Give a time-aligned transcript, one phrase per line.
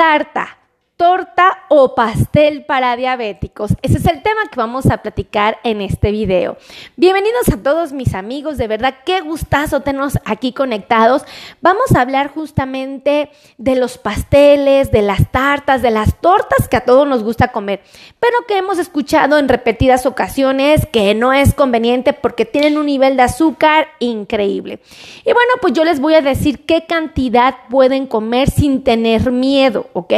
[0.00, 0.48] tarta
[0.96, 3.76] torta o pastel para diabéticos.
[3.80, 6.56] Ese es el tema que vamos a platicar en este video.
[6.96, 11.22] Bienvenidos a todos mis amigos, de verdad qué gustazo tenernos aquí conectados.
[11.60, 16.84] Vamos a hablar justamente de los pasteles, de las tartas, de las tortas que a
[16.84, 17.82] todos nos gusta comer,
[18.18, 23.16] pero que hemos escuchado en repetidas ocasiones que no es conveniente porque tienen un nivel
[23.16, 24.80] de azúcar increíble.
[25.20, 29.86] Y bueno, pues yo les voy a decir qué cantidad pueden comer sin tener miedo,
[29.92, 30.14] ¿ok?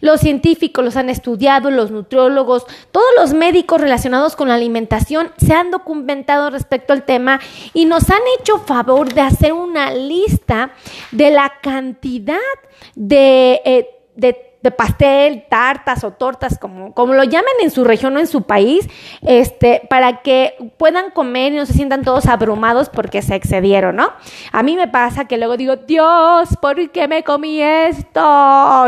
[0.00, 5.52] Los científicos los han estudiado, los nutriólogos, todos los médicos relacionados con la alimentación se
[5.52, 7.40] han documentado respecto al tema
[7.74, 10.70] y nos han hecho favor de hacer una lista
[11.10, 12.38] de la cantidad
[12.94, 18.16] de, eh, de de pastel, tartas o tortas, como, como lo llamen en su región
[18.16, 18.88] o en su país,
[19.22, 24.12] este, para que puedan comer y no se sientan todos abrumados porque se excedieron, ¿no?
[24.52, 28.20] A mí me pasa que luego digo, Dios, ¿por qué me comí esto?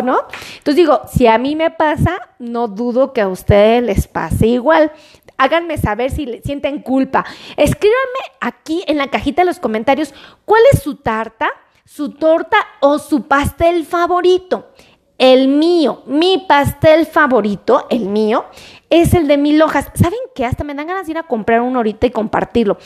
[0.03, 0.21] ¿No?
[0.59, 4.93] Entonces digo, si a mí me pasa, no dudo que a ustedes les pase igual.
[5.37, 7.25] Háganme saber si sienten culpa.
[7.57, 10.13] Escríbanme aquí en la cajita de los comentarios
[10.45, 11.51] cuál es su tarta,
[11.85, 14.71] su torta o su pastel favorito.
[15.21, 18.47] El mío, mi pastel favorito, el mío,
[18.91, 19.89] es el de mil hojas.
[19.95, 20.45] ¿Saben qué?
[20.45, 22.77] Hasta me dan ganas de ir a comprar uno ahorita y compartirlo.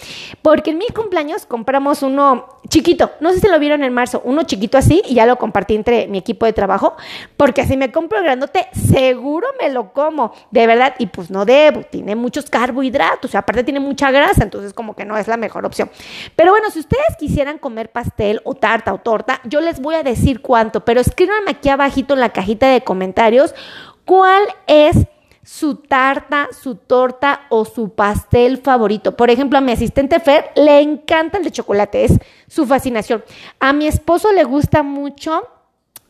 [0.43, 3.11] Porque en mi cumpleaños compramos uno chiquito.
[3.21, 4.21] No sé si lo vieron en marzo.
[4.25, 6.95] Uno chiquito así y ya lo compartí entre mi equipo de trabajo.
[7.39, 10.35] Porque si me compro el grandote, seguro me lo como.
[10.51, 10.95] De verdad.
[10.99, 11.83] Y pues no debo.
[11.85, 13.35] Tiene muchos carbohidratos.
[13.35, 14.45] Aparte tiene mucha grasa.
[14.45, 15.91] Entonces como que no es la mejor opción.
[16.37, 20.03] Pero bueno, si ustedes quisieran comer pastel o tarta o torta, yo les voy a
[20.03, 20.85] decir cuánto.
[20.85, 23.55] Pero escríbanme aquí abajito en la cajita de comentarios
[24.05, 25.07] cuál es
[25.45, 29.17] su tarta, su torta o su pastel favorito.
[29.17, 33.23] Por ejemplo, a mi asistente Fer le encanta el de chocolate, es su fascinación.
[33.61, 35.47] A mi esposo le gusta mucho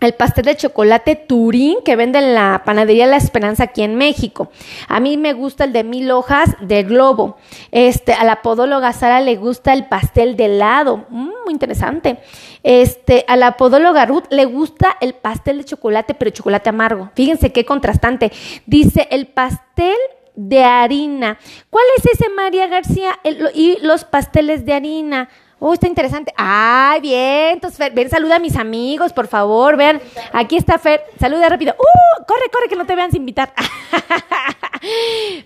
[0.05, 4.51] el pastel de chocolate Turín que vende en la panadería La Esperanza aquí en México.
[4.89, 7.37] A mí me gusta el de mil hojas de globo.
[7.71, 12.19] Este, a la podóloga Sara le gusta el pastel de helado, mm, muy interesante.
[12.63, 17.11] Este, a la podóloga Ruth le gusta el pastel de chocolate, pero chocolate amargo.
[17.15, 18.33] Fíjense qué contrastante.
[18.67, 19.97] Dice el pastel
[20.35, 21.39] de harina.
[21.71, 23.19] ¿Cuál es ese, María García?
[23.55, 25.29] y los pasteles de harina.
[25.67, 26.31] Oh, está interesante.
[26.37, 27.53] Ay, bien.
[27.53, 29.79] Entonces, Fer, ven, saluda a mis amigos, por favor.
[29.79, 29.99] Vean,
[30.35, 31.03] aquí está Fer.
[31.19, 31.75] Saluda rápido.
[31.79, 32.25] ¡Uh!
[32.27, 33.53] Corre, corre, que no te vean sin invitar.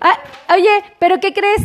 [0.00, 0.18] Ah,
[0.52, 0.68] oye,
[0.98, 1.62] ¿pero qué crees?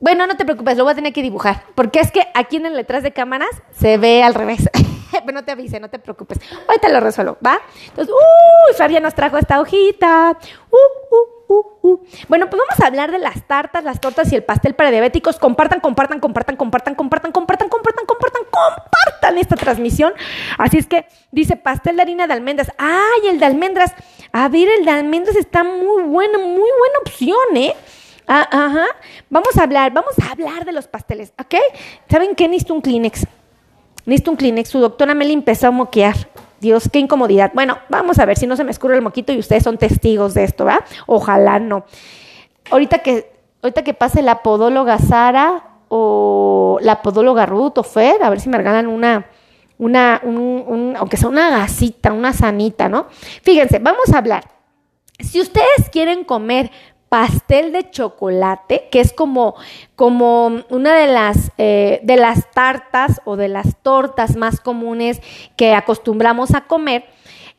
[0.00, 1.62] Bueno, no te preocupes, lo voy a tener que dibujar.
[1.76, 4.68] Porque es que aquí en el detrás de cámaras se ve al revés.
[5.12, 6.40] Pero no te avise, no te preocupes.
[6.66, 7.60] Ahorita lo resuelvo, ¿va?
[7.86, 8.74] Entonces, ¡uh!
[8.74, 10.36] Fer ya nos trajo esta hojita.
[10.68, 10.76] ¡Uh,
[11.14, 11.31] uh!
[11.52, 12.00] Uh, uh.
[12.28, 15.38] Bueno, pues vamos a hablar de las tartas, las tortas y el pastel para diabéticos.
[15.38, 20.14] Compartan, compartan, compartan, compartan, compartan, compartan, compartan, compartan, compartan esta transmisión.
[20.56, 22.72] Así es que dice pastel de harina de almendras.
[22.78, 23.92] ¡Ay, el de almendras!
[24.32, 27.74] A ver, el de almendras está muy bueno, muy buena opción, ¿eh?
[28.26, 28.86] Ah, ajá.
[29.28, 31.54] Vamos a hablar, vamos a hablar de los pasteles, ¿ok?
[32.08, 32.48] ¿Saben qué?
[32.48, 33.26] Necesito un Kleenex.
[34.06, 34.70] Necesito un Kleenex.
[34.70, 36.16] Su doctora me empezó a moquear.
[36.62, 37.50] Dios, qué incomodidad.
[37.52, 40.32] Bueno, vamos a ver si no se me escurre el moquito y ustedes son testigos
[40.32, 40.84] de esto, ¿va?
[41.06, 41.84] Ojalá no.
[42.70, 48.30] Ahorita que, ahorita que pase la podóloga Sara o la podóloga Ruth o Fer, a
[48.30, 49.26] ver si me regalan una,
[49.76, 53.08] una, un, aunque sea una gasita, una sanita, ¿no?
[53.42, 54.44] Fíjense, vamos a hablar.
[55.18, 56.70] Si ustedes quieren comer
[57.12, 59.54] pastel de chocolate, que es como,
[59.96, 65.20] como una de las, eh, de las tartas o de las tortas más comunes
[65.54, 67.04] que acostumbramos a comer.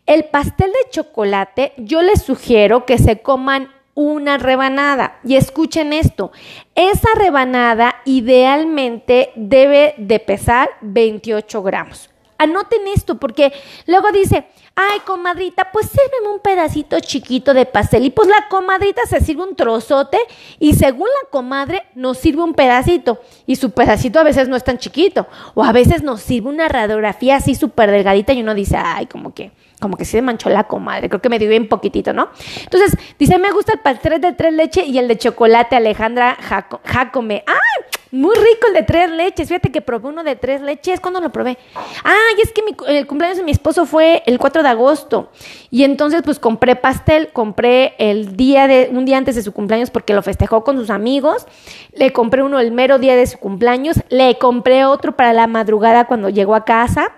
[0.07, 5.19] El pastel de chocolate, yo les sugiero que se coman una rebanada.
[5.23, 6.31] Y escuchen esto,
[6.73, 12.12] esa rebanada idealmente debe de pesar 28 gramos.
[12.43, 13.53] Anoten esto porque
[13.87, 18.05] luego dice, ay, comadrita, pues sírveme un pedacito chiquito de pastel.
[18.05, 20.17] Y pues la comadrita se sirve un trozote
[20.59, 23.19] y según la comadre nos sirve un pedacito.
[23.45, 25.27] Y su pedacito a veces no es tan chiquito.
[25.53, 29.33] O a veces nos sirve una radiografía así súper delgadita y uno dice, ay, como
[29.33, 32.29] que como que se manchó la comadre, creo que me dio bien poquitito, ¿no?
[32.63, 36.37] Entonces, dice, me gusta el pastel de tres leche y el de chocolate, Alejandra
[36.85, 37.43] Jacome.
[37.45, 37.92] ¡Ay!
[38.13, 39.47] Muy rico el de tres leches.
[39.47, 40.99] Fíjate que probé uno de tres leches.
[40.99, 41.57] ¿Cuándo lo probé?
[42.03, 45.31] Ah, y es que el cumpleaños de mi esposo fue el 4 de agosto.
[45.71, 47.29] Y entonces, pues compré pastel.
[47.33, 50.91] Compré el día de, un día antes de su cumpleaños porque lo festejó con sus
[50.91, 51.47] amigos.
[51.91, 53.99] Le compré uno el mero día de su cumpleaños.
[54.09, 57.13] Le compré otro para la madrugada cuando llegó a casa.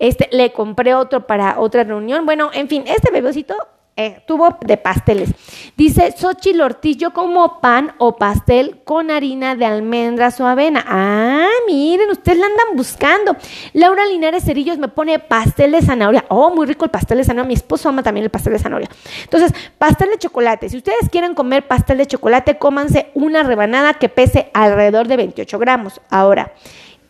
[0.00, 2.26] Este, le compré otro para otra reunión.
[2.26, 3.54] Bueno, en fin, este bebecito
[3.96, 5.30] eh, tubo de pasteles.
[5.76, 10.84] Dice Xochitl Ortiz, yo como pan o pastel con harina de almendras o avena.
[10.86, 13.36] Ah, miren, ustedes la andan buscando.
[13.72, 16.24] Laura Linares Cerillos me pone pastel de zanahoria.
[16.28, 17.48] Oh, muy rico el pastel de zanahoria.
[17.48, 18.88] Mi esposo ama también el pastel de zanahoria.
[19.24, 20.68] Entonces, pastel de chocolate.
[20.68, 25.58] Si ustedes quieren comer pastel de chocolate, cómanse una rebanada que pese alrededor de 28
[25.58, 26.00] gramos.
[26.08, 26.52] Ahora,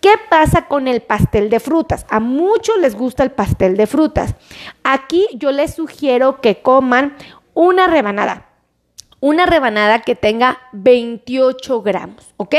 [0.01, 2.07] ¿Qué pasa con el pastel de frutas?
[2.09, 4.35] A muchos les gusta el pastel de frutas.
[4.83, 7.17] Aquí yo les sugiero que coman
[7.53, 8.47] una rebanada.
[9.21, 12.55] Una rebanada que tenga 28 gramos, ¿ok?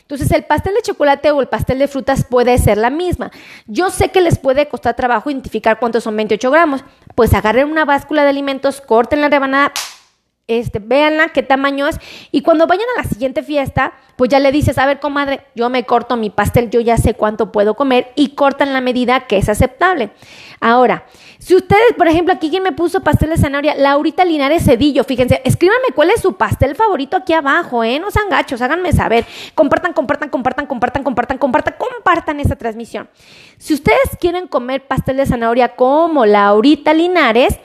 [0.00, 3.30] Entonces el pastel de chocolate o el pastel de frutas puede ser la misma.
[3.66, 6.84] Yo sé que les puede costar trabajo identificar cuántos son 28 gramos.
[7.14, 9.72] Pues agarren una báscula de alimentos, corten la rebanada,
[10.48, 11.98] este, véanla qué tamaño es.
[12.30, 15.68] Y cuando vayan a la siguiente fiesta, pues ya le dices, a ver, comadre, yo
[15.68, 19.38] me corto mi pastel, yo ya sé cuánto puedo comer y cortan la medida que
[19.38, 20.10] es aceptable.
[20.60, 21.04] Ahora,
[21.38, 25.42] si ustedes, por ejemplo, aquí quien me puso pastel de zanahoria, Laurita Linares Cedillo, fíjense,
[25.44, 27.98] escríbanme cuál es su pastel favorito aquí abajo, ¿eh?
[27.98, 29.26] No sean gachos, háganme saber.
[29.54, 33.08] Compartan, compartan, compartan, compartan, compartan, compartan, compartan esta transmisión.
[33.58, 37.58] Si ustedes quieren comer pastel de zanahoria como Laurita Linares,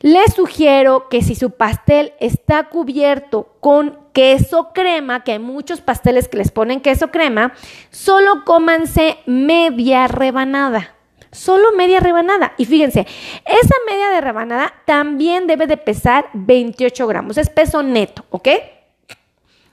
[0.00, 6.28] les sugiero que si su pastel está cubierto con queso crema, que hay muchos pasteles
[6.28, 7.52] que les ponen queso crema,
[7.90, 10.94] solo cómanse media rebanada.
[11.30, 12.54] Solo media rebanada.
[12.56, 13.00] Y fíjense,
[13.44, 17.36] esa media de rebanada también debe de pesar 28 gramos.
[17.36, 18.48] Es peso neto, ¿ok?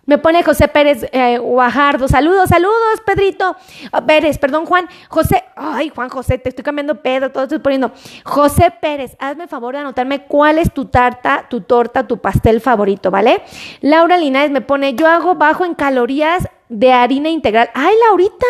[0.05, 2.07] Me pone José Pérez eh, Guajardo.
[2.07, 3.55] Saludos, saludos, Pedrito.
[3.91, 4.87] Ah, Pérez, perdón, Juan.
[5.09, 7.91] José, ay, Juan José, te estoy cambiando Pedro, todo estoy poniendo.
[8.23, 13.09] José Pérez, hazme favor de anotarme cuál es tu tarta, tu torta, tu pastel favorito,
[13.09, 13.41] ¿vale?
[13.81, 17.69] Laura Linares me pone, yo hago bajo en calorías de harina integral.
[17.73, 18.45] Ay, Laurita,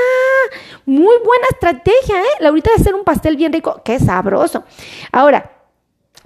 [0.86, 2.42] muy buena estrategia, ¿eh?
[2.42, 3.82] Laurita de hacer un pastel bien rico.
[3.84, 4.64] Qué sabroso.
[5.12, 5.55] Ahora,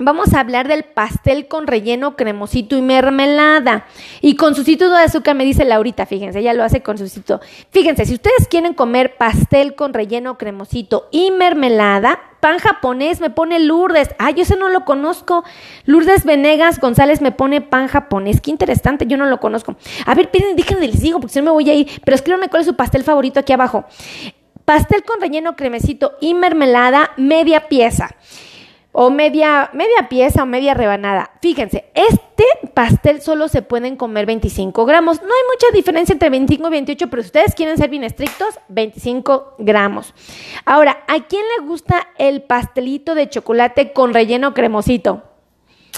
[0.01, 3.85] Vamos a hablar del pastel con relleno cremosito y mermelada.
[4.21, 7.09] Y con su sitio de azúcar me dice Laurita, fíjense, ella lo hace con su
[7.09, 7.41] sitio.
[7.71, 13.59] Fíjense, si ustedes quieren comer pastel con relleno cremosito y mermelada, pan japonés me pone
[13.59, 14.15] Lourdes.
[14.19, 15.43] Ay, yo ese no lo conozco.
[15.83, 18.39] Lourdes Venegas González me pone pan japonés.
[18.39, 19.75] Qué interesante, yo no lo conozco.
[20.05, 21.89] A ver, piden, déjenme les digo, porque si no me voy a ir.
[22.05, 23.83] Pero escríbanme cuál es su pastel favorito aquí abajo.
[24.63, 28.15] Pastel con relleno cremosito y mermelada, media pieza
[29.01, 31.31] o media, media pieza o media rebanada.
[31.41, 32.43] Fíjense, este
[32.73, 35.21] pastel solo se pueden comer 25 gramos.
[35.21, 38.59] No hay mucha diferencia entre 25 y 28, pero si ustedes quieren ser bien estrictos,
[38.67, 40.13] 25 gramos.
[40.65, 45.23] Ahora, ¿a quién le gusta el pastelito de chocolate con relleno cremosito?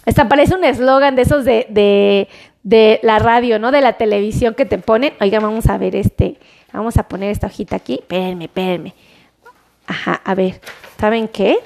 [0.05, 2.27] Esta parece un eslogan de esos de, de,
[2.61, 3.71] de, la radio, ¿no?
[3.71, 5.15] De la televisión que te ponen.
[5.19, 6.37] Oigan, vamos a ver este.
[6.71, 7.95] Vamos a poner esta hojita aquí.
[7.95, 8.93] Espérenme, espérenme.
[9.87, 10.61] Ajá, a ver.
[10.99, 11.57] ¿Saben qué?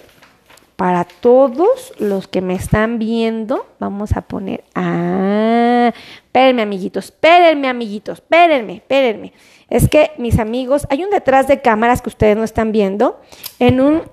[0.76, 4.64] Para todos los que me están viendo, vamos a poner.
[4.76, 5.94] Ah,
[6.26, 9.34] espérenme, amiguitos, espérenme, amiguitos, espérenme, espérenme.
[9.70, 13.22] Es que mis amigos, hay un detrás de cámaras que ustedes no están viendo
[13.60, 14.04] en un,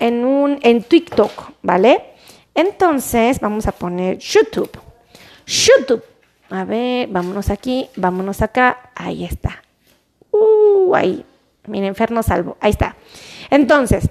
[0.00, 2.02] en un, en TikTok, ¿vale?
[2.54, 4.70] Entonces, vamos a poner YouTube.
[5.46, 6.02] YouTube.
[6.48, 8.90] A ver, vámonos aquí, vámonos acá.
[8.94, 9.62] Ahí está.
[10.30, 11.24] Uh, ahí.
[11.66, 12.56] Miren, Inferno Salvo.
[12.60, 12.96] Ahí está.
[13.50, 14.10] Entonces,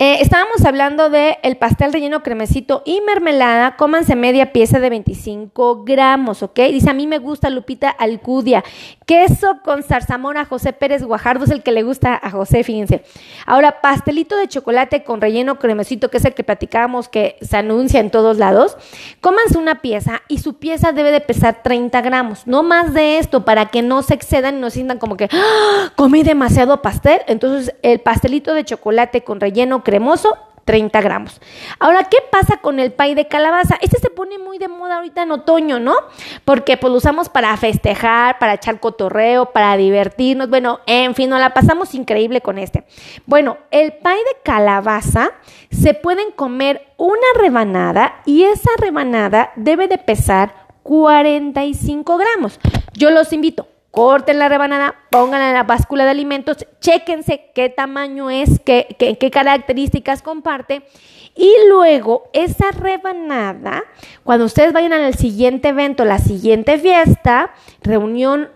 [0.00, 3.76] eh, estábamos hablando de el pastel relleno cremecito y mermelada.
[3.76, 6.58] Cómanse media pieza de 25 gramos, ¿ok?
[6.72, 8.64] Dice, a mí me gusta Lupita Alcudia.
[9.06, 13.04] Queso con zarzamora, José Pérez Guajardo es el que le gusta a José, fíjense.
[13.46, 18.00] Ahora, pastelito de chocolate con relleno cremecito, que es el que platicábamos que se anuncia
[18.00, 18.76] en todos lados.
[19.20, 22.48] Cómanse una pieza y su pieza debe de pesar 30 gramos.
[22.48, 25.92] No más de esto, para que no se excedan y no sientan como que, ¡Ah!
[25.94, 27.20] comí demasiado pastel.
[27.28, 31.40] Entonces, el pastelito de chocolate con relleno cremoso, 30 gramos.
[31.78, 33.76] Ahora, ¿qué pasa con el pay de calabaza?
[33.80, 35.94] Este se pone muy de moda ahorita en otoño, ¿no?
[36.44, 40.48] Porque pues lo usamos para festejar, para echar cotorreo, para divertirnos.
[40.48, 42.84] Bueno, en fin, nos la pasamos increíble con este.
[43.26, 45.32] Bueno, el pay de calabaza
[45.70, 52.60] se pueden comer una rebanada y esa rebanada debe de pesar 45 gramos.
[52.94, 58.28] Yo los invito, corten la rebanada, pónganla en la báscula de alimentos, chéquense qué tamaño
[58.28, 60.82] es, qué, qué, características comparte.
[61.36, 63.84] Y luego esa rebanada,
[64.24, 68.48] cuando ustedes vayan al siguiente evento, la siguiente fiesta, reunión,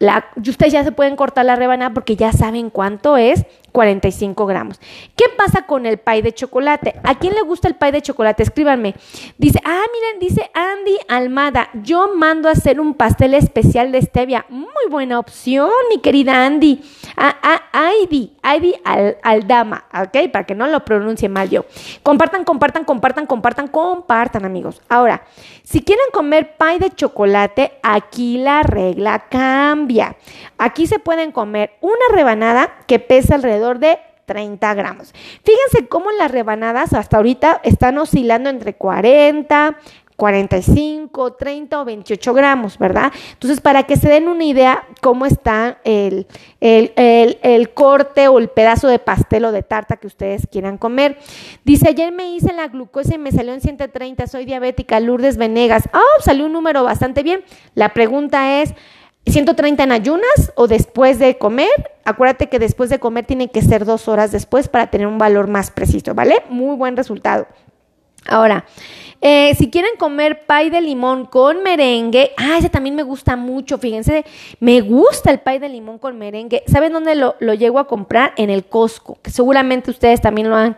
[0.00, 4.80] la, ustedes ya se pueden cortar la rebanada porque ya saben cuánto es, 45 gramos.
[5.16, 6.94] ¿Qué pasa con el pay de chocolate?
[7.02, 8.44] ¿A quién le gusta el pay de chocolate?
[8.44, 8.94] Escríbanme.
[9.36, 14.46] Dice, ah, miren, dice Andy Almada, yo mando a hacer un pastel especial de stevia.
[14.48, 16.84] Muy buena opción, mi querida Andy.
[17.16, 18.76] Ah, ah, Heidi, Heidi
[19.24, 20.30] Aldama, ¿ok?
[20.30, 21.64] Para que no lo pronuncie mal yo.
[22.04, 24.80] Compartan, compartan, compartan, compartan, compartan, amigos.
[24.88, 25.24] Ahora,
[25.64, 30.14] si quieren comer pay de chocolate, aquí la regla cambia.
[30.58, 35.12] Aquí se pueden comer una rebanada que pesa alrededor de 30 gramos.
[35.42, 39.76] Fíjense cómo las rebanadas hasta ahorita están oscilando entre 40,
[40.16, 43.12] 45, 30 o 28 gramos, ¿verdad?
[43.32, 46.26] Entonces, para que se den una idea cómo está el,
[46.60, 51.18] el, corte o el pedazo de pastel o de tarta que ustedes quieran comer.
[51.64, 55.88] Dice, ayer me hice la glucosa y me salió en 130, soy diabética, Lourdes Venegas.
[55.92, 57.42] Oh, salió un número bastante bien.
[57.74, 58.72] La pregunta es,
[59.26, 61.92] 130 en ayunas o después de comer.
[62.04, 65.48] Acuérdate que después de comer tiene que ser dos horas después para tener un valor
[65.48, 66.42] más preciso, ¿vale?
[66.48, 67.46] Muy buen resultado.
[68.26, 68.64] Ahora,
[69.20, 73.78] eh, si quieren comer pay de limón con merengue, ah, ese también me gusta mucho,
[73.78, 74.24] fíjense,
[74.60, 76.62] me gusta el pay de limón con merengue.
[76.66, 78.32] ¿Saben dónde lo, llego a comprar?
[78.36, 80.76] En el Costco, que seguramente ustedes también lo han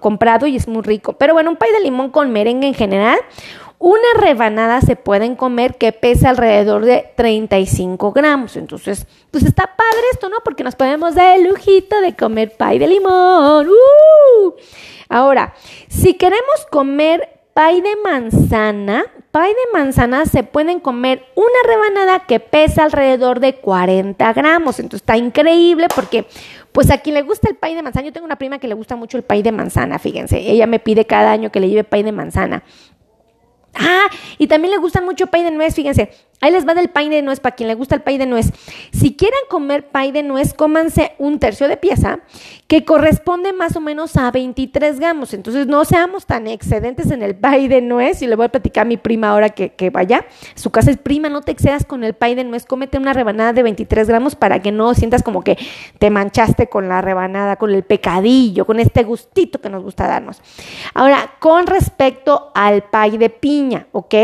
[0.00, 1.14] comprado y es muy rico.
[1.14, 3.18] Pero bueno, un pay de limón con merengue en general,
[3.84, 8.56] una rebanada se pueden comer que pesa alrededor de 35 gramos.
[8.56, 10.38] Entonces, pues está padre esto, ¿no?
[10.42, 13.68] Porque nos podemos dar el lujito de comer pay de limón.
[13.68, 14.54] ¡Uh!
[15.10, 15.52] Ahora,
[15.88, 22.40] si queremos comer pay de manzana, pay de manzana se pueden comer una rebanada que
[22.40, 24.78] pesa alrededor de 40 gramos.
[24.78, 26.24] Entonces está increíble porque
[26.72, 28.74] pues a quien le gusta el pay de manzana, yo tengo una prima que le
[28.74, 31.84] gusta mucho el pay de manzana, fíjense, ella me pide cada año que le lleve
[31.84, 32.64] pay de manzana.
[33.74, 34.06] Ah,
[34.38, 36.10] y también le gusta mucho pay de nuez, fíjense.
[36.40, 38.50] Ahí les va del pay de nuez para quien le gusta el pay de nuez.
[38.92, 42.20] Si quieren comer pay de nuez, cómanse un tercio de pieza
[42.66, 45.32] que corresponde más o menos a 23 gramos.
[45.32, 48.20] Entonces no seamos tan excedentes en el pay de nuez.
[48.22, 50.26] Y le voy a platicar a mi prima ahora que, que vaya.
[50.54, 52.66] Su casa es prima, no te excedas con el pay de nuez.
[52.66, 55.56] Cómete una rebanada de 23 gramos para que no sientas como que
[55.98, 60.42] te manchaste con la rebanada, con el pecadillo, con este gustito que nos gusta darnos.
[60.94, 64.14] Ahora, con respecto al pay de piña, ¿ok?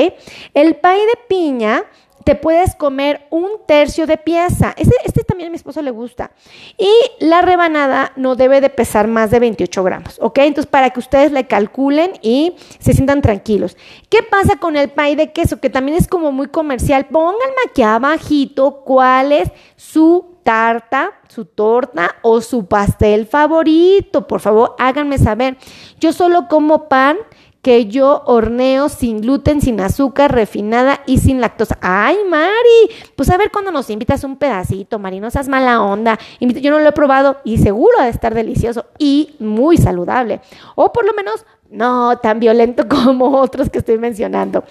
[0.54, 1.84] El pay de piña
[2.30, 4.72] te puedes comer un tercio de pieza.
[4.76, 6.30] Este, también a mi esposo le gusta.
[6.78, 10.38] Y la rebanada no debe de pesar más de 28 gramos, ¿ok?
[10.38, 13.76] Entonces, para que ustedes le calculen y se sientan tranquilos.
[14.08, 15.58] ¿Qué pasa con el pay de queso?
[15.58, 17.06] Que también es como muy comercial.
[17.06, 24.28] Pónganme aquí abajito cuál es su tarta, su torta o su pastel favorito.
[24.28, 25.56] Por favor, háganme saber.
[25.98, 27.16] Yo solo como pan
[27.62, 31.78] que yo horneo sin gluten, sin azúcar refinada y sin lactosa.
[31.80, 36.18] Ay, Mari, pues a ver cuando nos invitas un pedacito, Mari, no seas mala onda.
[36.40, 40.40] Yo no lo he probado y seguro de estar delicioso y muy saludable.
[40.74, 44.64] O por lo menos no tan violento como otros que estoy mencionando.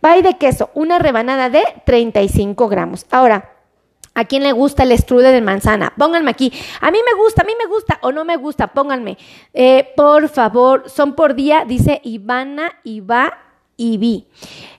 [0.00, 3.06] Pay de queso, una rebanada de 35 gramos.
[3.10, 3.53] Ahora,
[4.14, 5.92] ¿A quién le gusta el strudel de manzana?
[5.96, 6.52] Pónganme aquí.
[6.80, 9.18] A mí me gusta, a mí me gusta o no me gusta, pónganme.
[9.52, 13.38] Eh, por favor, son por día, dice Ivana, Iba
[13.76, 14.26] Vi.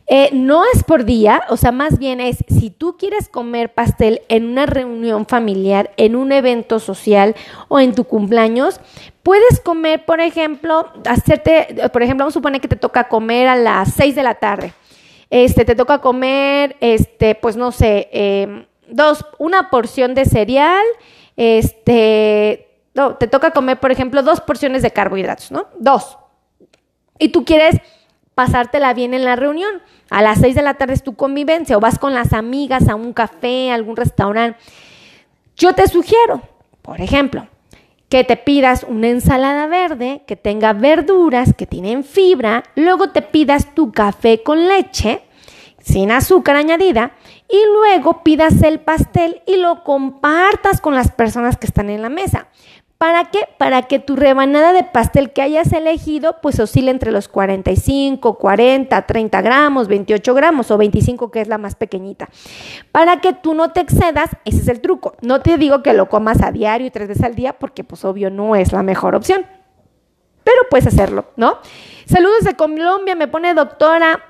[0.08, 4.22] Eh, no es por día, o sea, más bien es si tú quieres comer pastel
[4.30, 7.36] en una reunión familiar, en un evento social
[7.68, 8.80] o en tu cumpleaños,
[9.24, 13.56] puedes comer, por ejemplo, hacerte, por ejemplo, vamos a suponer que te toca comer a
[13.56, 14.74] las 6 de la tarde.
[15.32, 20.86] Este, te toca comer, este, pues no sé, eh, dos, una porción de cereal,
[21.38, 22.68] este,
[23.20, 25.68] te toca comer, por ejemplo, dos porciones de carbohidratos, ¿no?
[25.78, 26.18] Dos.
[27.20, 27.76] Y tú quieres
[28.36, 29.82] pasártela bien en la reunión.
[30.10, 32.96] A las seis de la tarde es tu convivencia o vas con las amigas a
[32.96, 34.60] un café, a algún restaurante.
[35.56, 36.42] Yo te sugiero,
[36.82, 37.48] por ejemplo,
[38.10, 43.74] que te pidas una ensalada verde que tenga verduras, que tienen fibra, luego te pidas
[43.74, 45.22] tu café con leche,
[45.80, 47.14] sin azúcar añadida,
[47.50, 52.10] y luego pidas el pastel y lo compartas con las personas que están en la
[52.10, 52.48] mesa.
[52.98, 53.40] ¿Para qué?
[53.58, 59.02] Para que tu rebanada de pastel que hayas elegido pues oscile entre los 45, 40,
[59.06, 62.30] 30 gramos, 28 gramos o 25 que es la más pequeñita.
[62.94, 65.16] Para que tú no te excedas, ese es el truco.
[65.22, 68.06] No te digo que lo comas a diario y tres veces al día porque pues
[68.06, 69.46] obvio no es la mejor opción.
[70.46, 71.58] Pero puedes hacerlo, ¿no?
[72.06, 74.22] Saludos de Colombia, me pone doctora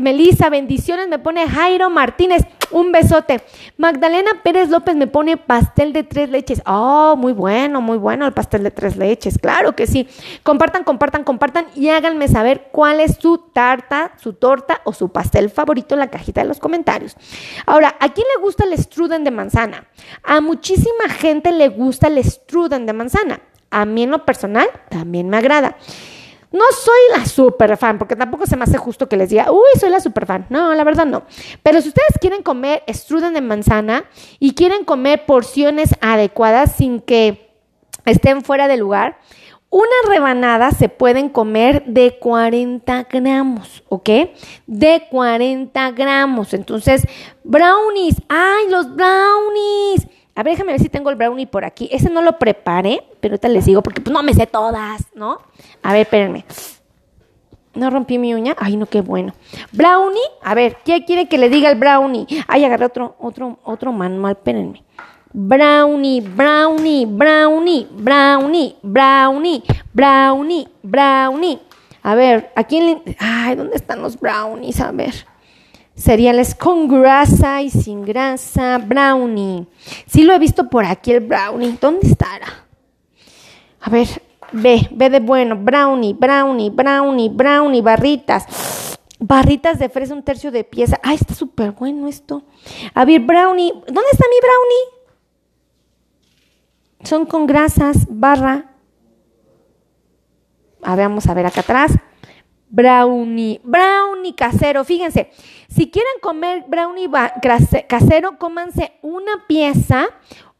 [0.00, 2.42] Melissa, bendiciones, me pone Jairo Martínez.
[2.70, 3.42] Un besote.
[3.76, 6.62] Magdalena Pérez López me pone pastel de tres leches.
[6.64, 9.36] Oh, muy bueno, muy bueno el pastel de tres leches.
[9.36, 10.08] Claro que sí.
[10.42, 15.50] Compartan, compartan, compartan y háganme saber cuál es su tarta, su torta o su pastel
[15.50, 17.16] favorito en la cajita de los comentarios.
[17.66, 19.88] Ahora, ¿a quién le gusta el strudel de manzana?
[20.22, 23.40] A muchísima gente le gusta el strudel de manzana.
[23.72, 25.76] A mí en lo personal también me agrada.
[26.52, 29.80] No soy la super fan, porque tampoco se me hace justo que les diga, uy,
[29.80, 30.46] soy la super fan.
[30.50, 31.22] No, la verdad no.
[31.62, 34.04] Pero si ustedes quieren comer strudel de manzana
[34.38, 37.50] y quieren comer porciones adecuadas sin que
[38.04, 39.18] estén fuera de lugar,
[39.70, 44.10] una rebanada se pueden comer de 40 gramos, ¿ok?
[44.66, 46.52] De 40 gramos.
[46.52, 47.06] Entonces,
[47.42, 50.06] brownies, ¡ay, los brownies!
[50.42, 51.88] A ver, déjame ver si tengo el brownie por aquí.
[51.92, 55.38] Ese no lo preparé, pero ahorita les digo porque pues no me sé todas, ¿no?
[55.84, 56.44] A ver, espérenme.
[57.74, 58.56] No rompí mi uña.
[58.58, 59.34] Ay, no, qué bueno.
[59.70, 60.20] Brownie.
[60.42, 62.26] A ver, ¿qué quiere que le diga el brownie?
[62.48, 64.32] Ay, agarré otro, otro, otro manual.
[64.32, 64.82] Espérenme.
[65.32, 71.60] Brownie, brownie, brownie, brownie, brownie, brownie, brownie.
[72.02, 73.16] A ver, ¿a quién le...
[73.20, 74.80] Ay, ¿dónde están los brownies?
[74.80, 75.14] A ver.
[75.94, 79.66] Cereales con grasa y sin grasa, brownie.
[80.06, 81.76] Sí lo he visto por aquí el brownie.
[81.80, 82.66] ¿Dónde estará?
[83.80, 84.08] A ver,
[84.52, 85.56] ve, ve de bueno.
[85.56, 88.98] Brownie, brownie, brownie, brownie, barritas.
[89.18, 90.98] Barritas de fresa, un tercio de pieza.
[91.02, 92.42] Ay, está súper bueno esto.
[92.94, 93.72] A ver, brownie.
[93.72, 95.02] ¿Dónde está mi brownie?
[97.04, 98.70] Son con grasas, barra.
[100.82, 101.92] A ver, vamos a ver acá atrás
[102.72, 104.84] brownie, brownie casero.
[104.84, 105.30] Fíjense,
[105.68, 107.08] si quieren comer brownie
[107.88, 110.08] casero, cómanse una pieza,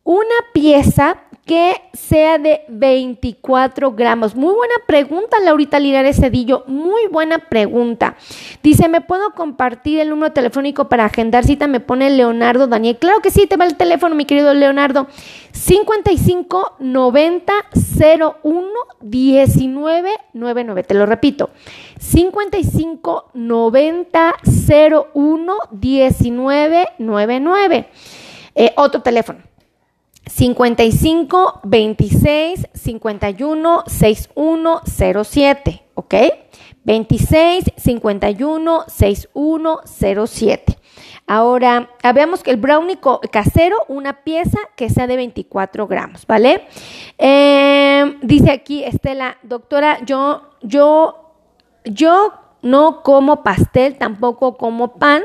[0.05, 4.37] una pieza que sea de 24 gramos.
[4.37, 6.65] Muy buena pregunta, Laurita Linares Cedillo.
[6.69, 8.17] Muy buena pregunta.
[8.63, 11.67] Dice, ¿me puedo compartir el número telefónico para agendar cita?
[11.67, 12.97] Me pone Leonardo Daniel.
[12.99, 15.09] Claro que sí, te va el teléfono, mi querido Leonardo.
[15.51, 17.53] 55 90
[18.45, 18.69] 01
[19.01, 20.83] 19 99.
[20.85, 21.51] Te lo repito.
[21.99, 24.35] 55 90
[25.15, 27.89] 01 19 99.
[28.77, 29.52] otro teléfono.
[30.27, 34.81] 55 26 51 61
[35.25, 36.15] 07, ¿ok?
[36.85, 39.81] 26 51 61
[40.27, 40.79] 07.
[41.27, 42.99] Ahora, veamos que el brownie
[43.31, 46.67] casero, una pieza que sea de 24 gramos, ¿vale?
[47.17, 51.33] Em, dice aquí Estela, doctora, yo, yo,
[51.85, 55.23] yo no como pastel, tampoco como pan,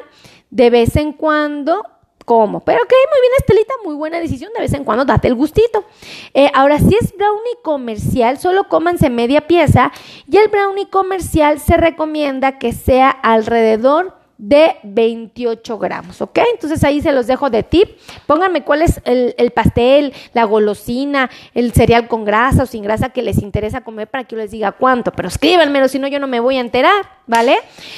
[0.50, 1.84] de vez en cuando
[2.28, 2.60] como.
[2.60, 4.52] Pero ok, muy bien, Estelita, muy buena decisión.
[4.54, 5.86] De vez en cuando date el gustito.
[6.34, 9.94] Eh, ahora, si es brownie comercial, solo cómanse media pieza.
[10.30, 16.40] Y el brownie comercial se recomienda que sea alrededor de 28 gramos, ¿ok?
[16.54, 17.98] Entonces ahí se los dejo de tip.
[18.26, 23.22] Pónganme cuál es el, pastel, la golosina, el cereal con grasa o sin grasa que
[23.22, 25.13] les interesa comer para que yo les diga cuánto.
[25.13, 27.58] Pero escríbanmelo, si no yo no me voy a enterar, ¿vale?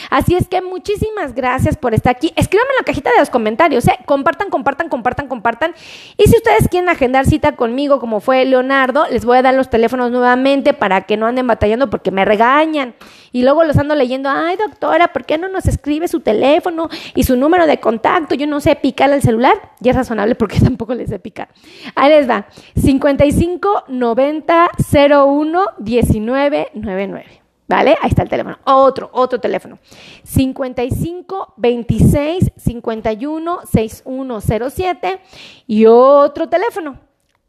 [0.10, 2.34] Así es que muchísimas gracias por estar aquí.
[2.36, 3.98] Escríbanme en la cajita de los comentarios, ¿eh?
[4.06, 5.74] Compartan, compartan, compartan, compartan.
[6.18, 9.70] Y si ustedes quieren agendar cita conmigo, como fue Leonardo, les voy a dar los
[9.70, 12.96] teléfonos nuevamente para que no anden batallando porque me regañan.
[13.32, 17.24] Y luego los ando leyendo, ay doctora, ¿por qué no nos escribe su teléfono y
[17.24, 18.34] su número de contacto?
[18.36, 19.56] Yo no sé picar el celular.
[19.82, 21.50] Y es razonable porque tampoco les sé picar.
[21.96, 22.48] Ahí les va.
[22.76, 27.49] 55 90 01 19 99.
[27.69, 27.95] ¿Vale?
[28.01, 28.58] Ahí está el teléfono.
[28.65, 29.77] Otro, otro teléfono.
[30.23, 35.21] 55 26 51 6107
[35.67, 36.99] y otro teléfono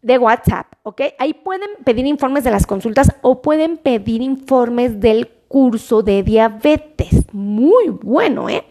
[0.03, 1.01] de WhatsApp, ¿ok?
[1.19, 7.33] Ahí pueden pedir informes de las consultas o pueden pedir informes del curso de diabetes.
[7.33, 8.67] Muy bueno, ¿eh?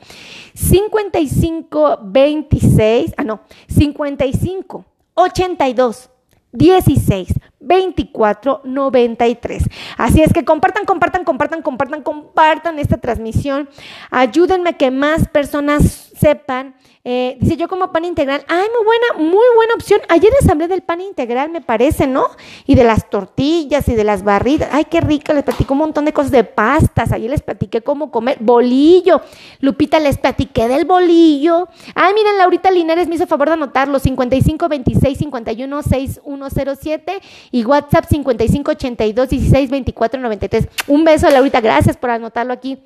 [0.54, 4.86] 55 26, ah no, 55
[5.16, 6.10] 82
[6.52, 9.64] 16 24 93.
[9.98, 13.70] Así es que compartan, compartan, compartan, compartan, compartan esta transmisión.
[14.10, 18.44] Ayúdenme a que más personas sepan eh, dice yo como pan integral.
[18.48, 20.02] Ay, muy buena, muy buena opción.
[20.10, 22.28] Ayer les hablé del pan integral, me parece, ¿no?
[22.68, 24.70] Y de las tortillas y de las barritas.
[24.72, 25.34] Ay, qué rico.
[25.34, 27.12] Les platico un montón de cosas de pastas.
[27.14, 29.22] Ayer les platiqué cómo comer bolillo.
[29.62, 31.70] Lupita, les platiqué del bolillo.
[31.96, 33.98] Ay, miren, Laurita Linares me hizo favor de anotarlo.
[33.98, 40.68] 55 26 51 6107 y WhatsApp 55 82 16 24 93.
[40.88, 41.62] Un beso, Laurita.
[41.62, 42.78] Gracias por anotarlo aquí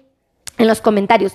[0.58, 1.34] en los comentarios.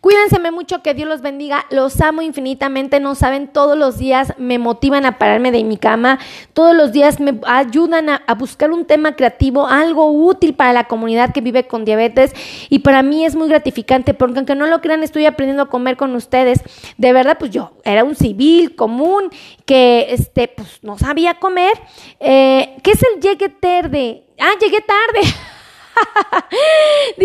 [0.00, 1.66] Cuídense mucho, que Dios los bendiga.
[1.70, 3.00] Los amo infinitamente.
[3.00, 6.18] No saben, todos los días me motivan a pararme de mi cama.
[6.52, 11.32] Todos los días me ayudan a, buscar un tema creativo, algo útil para la comunidad
[11.32, 12.32] que vive con diabetes.
[12.68, 15.96] Y para mí es muy gratificante porque aunque no lo crean, estoy aprendiendo a comer
[15.96, 16.60] con ustedes.
[16.96, 19.30] De verdad, pues yo era un civil común
[19.66, 21.72] que este, pues, no sabía comer.
[22.20, 24.24] Eh, ¿Qué es el llegue tarde?
[24.38, 25.28] Ah, llegué tarde.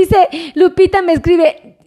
[0.05, 1.77] Dice, Lupita me escribe,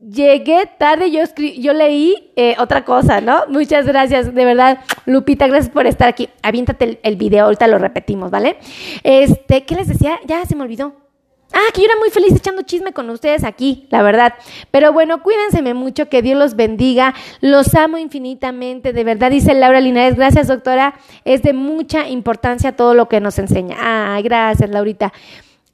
[0.00, 1.22] llegué tarde, yo,
[1.58, 3.44] yo leí eh, otra cosa, ¿no?
[3.48, 6.28] Muchas gracias, de verdad, Lupita, gracias por estar aquí.
[6.42, 8.58] Aviéntate el, el, video, ahorita lo repetimos, ¿vale?
[9.02, 10.20] Este, ¿qué les decía?
[10.26, 11.06] Ya se me olvidó.
[11.52, 14.34] Ah, que yo era muy feliz echando chisme con ustedes aquí, la verdad.
[14.70, 17.14] Pero bueno, cuídense mucho, que Dios los bendiga.
[17.40, 20.16] Los amo infinitamente, de verdad, dice Laura Linares.
[20.16, 20.98] Gracias, doctora.
[21.24, 23.76] Es de mucha importancia todo lo que nos enseña.
[23.78, 25.12] Ah, gracias, Laurita.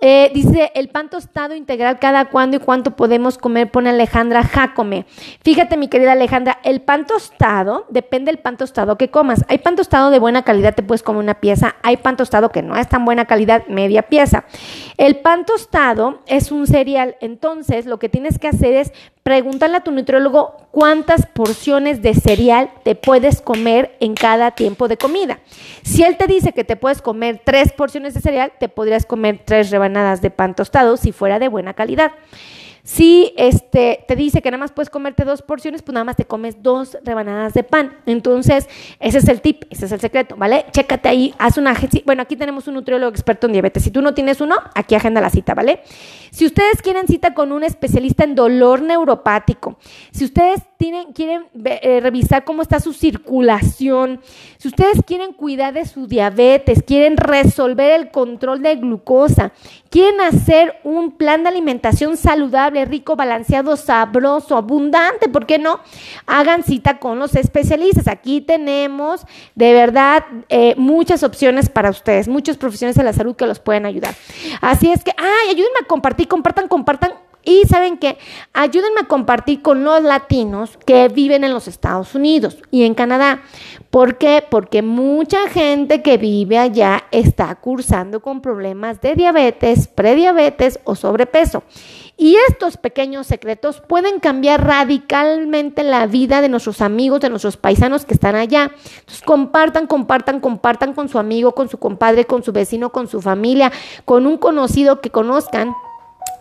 [0.05, 3.71] Eh, dice, el pan tostado integral, ¿cada cuándo y cuánto podemos comer?
[3.71, 5.07] Pone Alejandra Jacome.
[5.45, 9.45] Fíjate, mi querida Alejandra, el pan tostado, depende del pan tostado que comas.
[9.47, 11.77] Hay pan tostado de buena calidad, te puedes comer una pieza.
[11.85, 14.45] Hay pan tostado que no es tan buena calidad, media pieza.
[14.97, 19.81] El pan tostado es un cereal, entonces lo que tienes que hacer es Pregúntale a
[19.81, 25.39] tu nutriólogo cuántas porciones de cereal te puedes comer en cada tiempo de comida.
[25.83, 29.41] Si él te dice que te puedes comer tres porciones de cereal, te podrías comer
[29.45, 32.11] tres rebanadas de pan tostado si fuera de buena calidad.
[32.85, 36.25] Si este, te dice que nada más puedes comerte dos porciones, pues nada más te
[36.25, 37.97] comes dos rebanadas de pan.
[38.07, 38.69] Entonces,
[38.99, 40.67] ese es el tip, ese es el secreto, ¿vale?
[40.73, 41.77] Chécate ahí, haz una...
[42.05, 43.85] Bueno, aquí tenemos un nutriólogo experto en diabetes.
[43.85, 45.81] Si tú no tienes uno, aquí agenda la cita, ¿vale?
[46.33, 49.77] Si ustedes quieren cita con un especialista en dolor neuropático,
[50.11, 54.21] si ustedes tienen, quieren eh, revisar cómo está su circulación,
[54.59, 59.53] si ustedes quieren cuidar de su diabetes, quieren resolver el control de glucosa,
[59.91, 65.81] quieren hacer un plan de alimentación saludable, rico, balanceado, sabroso, abundante, ¿por qué no?
[66.27, 68.09] Hagan cita con los especialistas.
[68.09, 73.47] Aquí tenemos de verdad eh, muchas opciones para ustedes, muchos profesionales de la salud que
[73.47, 74.15] los pueden ayudar.
[74.61, 77.13] Así es que, ay, ayúdenme a compartir, compartan, compartan
[77.45, 78.19] y saben que
[78.53, 83.43] ayúdenme a compartir con los latinos que viven en los Estados Unidos y en Canadá.
[83.91, 84.45] ¿Por qué?
[84.49, 91.63] Porque mucha gente que vive allá está cursando con problemas de diabetes, prediabetes o sobrepeso.
[92.17, 98.05] Y estos pequeños secretos pueden cambiar radicalmente la vida de nuestros amigos, de nuestros paisanos
[98.05, 98.71] que están allá.
[99.01, 103.21] Entonces, compartan, compartan, compartan con su amigo, con su compadre, con su vecino, con su
[103.23, 103.73] familia,
[104.05, 105.75] con un conocido que conozcan,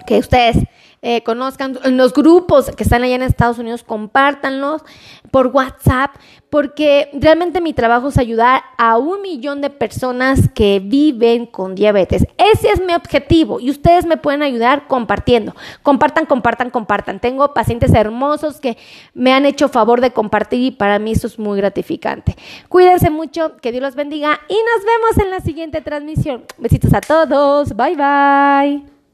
[0.06, 0.58] que ustedes
[1.02, 4.84] eh, conozcan los grupos que están allá en Estados Unidos, compártanlos
[5.32, 6.12] por WhatsApp,
[6.50, 12.28] porque realmente mi trabajo es ayudar a un millón de personas que viven con diabetes.
[12.38, 15.56] Ese es mi objetivo y ustedes me pueden ayudar compartiendo.
[15.82, 17.20] Compartan, compartan, compartan.
[17.20, 18.78] Tengo pacientes hermosos que
[19.14, 22.36] me han hecho favor de compartir y para mí eso es muy gratificante.
[22.70, 26.44] Cuídense mucho, que Dios los bendiga y nos vemos en la siguiente transmisión.
[26.58, 27.76] Besitos a todos.
[27.76, 28.91] Bye bye.